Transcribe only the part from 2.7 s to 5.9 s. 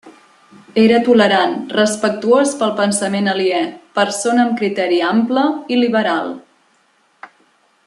pensament aliè, persona amb criteri ample i